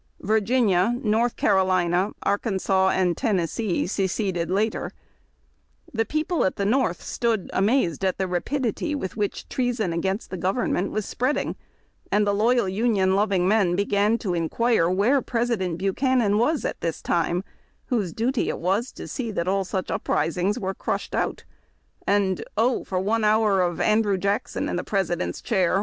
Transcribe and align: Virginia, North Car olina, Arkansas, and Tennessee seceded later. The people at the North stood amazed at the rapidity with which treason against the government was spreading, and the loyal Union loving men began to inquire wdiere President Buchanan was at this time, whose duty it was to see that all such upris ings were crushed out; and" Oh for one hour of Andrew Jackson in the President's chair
Virginia, 0.21 0.95
North 1.03 1.35
Car 1.37 1.57
olina, 1.57 2.13
Arkansas, 2.23 2.89
and 2.89 3.15
Tennessee 3.15 3.85
seceded 3.85 4.49
later. 4.49 4.93
The 5.93 6.05
people 6.05 6.43
at 6.43 6.55
the 6.55 6.65
North 6.65 7.03
stood 7.03 7.51
amazed 7.53 8.03
at 8.03 8.17
the 8.17 8.27
rapidity 8.27 8.95
with 8.95 9.15
which 9.15 9.47
treason 9.47 9.93
against 9.93 10.31
the 10.31 10.37
government 10.37 10.89
was 10.91 11.05
spreading, 11.05 11.55
and 12.11 12.25
the 12.25 12.33
loyal 12.33 12.67
Union 12.67 13.15
loving 13.15 13.47
men 13.47 13.75
began 13.75 14.17
to 14.17 14.33
inquire 14.33 14.87
wdiere 14.87 15.23
President 15.23 15.77
Buchanan 15.77 16.39
was 16.39 16.65
at 16.65 16.81
this 16.81 16.99
time, 16.99 17.43
whose 17.85 18.11
duty 18.11 18.49
it 18.49 18.57
was 18.57 18.91
to 18.93 19.07
see 19.07 19.29
that 19.29 19.47
all 19.47 19.63
such 19.63 19.89
upris 19.91 20.35
ings 20.35 20.57
were 20.57 20.73
crushed 20.73 21.13
out; 21.13 21.43
and" 22.07 22.43
Oh 22.57 22.83
for 22.83 22.99
one 22.99 23.23
hour 23.23 23.61
of 23.61 23.79
Andrew 23.79 24.17
Jackson 24.17 24.67
in 24.67 24.77
the 24.77 24.83
President's 24.83 25.41
chair 25.43 25.79